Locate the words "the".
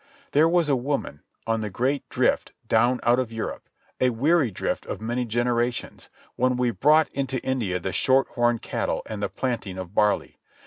1.61-1.69, 7.79-7.91, 9.21-9.29